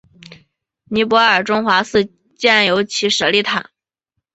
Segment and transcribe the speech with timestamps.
[0.85, 2.05] 尼泊尔中华寺
[2.35, 3.69] 建有其舍利塔。